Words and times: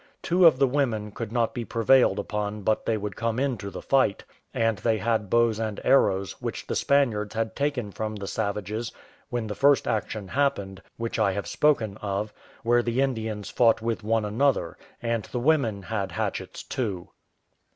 Two 0.23 0.47
of 0.47 0.57
the 0.57 0.65
women 0.65 1.11
could 1.11 1.31
not 1.31 1.53
be 1.53 1.63
prevailed 1.63 2.17
upon 2.17 2.63
but 2.63 2.87
they 2.87 2.97
would 2.97 3.15
come 3.15 3.37
into 3.37 3.69
the 3.69 3.83
fight, 3.83 4.23
and 4.51 4.79
they 4.79 4.97
had 4.97 5.29
bows 5.29 5.59
and 5.59 5.79
arrows, 5.83 6.41
which 6.41 6.65
the 6.65 6.75
Spaniards 6.75 7.35
had 7.35 7.55
taken 7.55 7.91
from 7.91 8.15
the 8.15 8.25
savages 8.25 8.91
when 9.29 9.45
the 9.45 9.53
first 9.53 9.87
action 9.87 10.29
happened, 10.29 10.81
which 10.97 11.19
I 11.19 11.33
have 11.33 11.45
spoken 11.45 11.97
of, 11.97 12.33
where 12.63 12.81
the 12.81 12.99
Indians 12.99 13.51
fought 13.51 13.83
with 13.83 14.03
one 14.03 14.25
another; 14.25 14.75
and 15.03 15.25
the 15.25 15.39
women 15.39 15.83
had 15.83 16.13
hatchets 16.13 16.63
too. 16.63 17.09